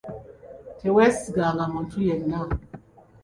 Teweesiganga 0.79 1.61
omuntu 1.67 1.95
yenna. 2.07 2.39